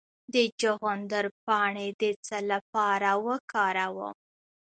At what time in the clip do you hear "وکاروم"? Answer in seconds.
3.27-4.15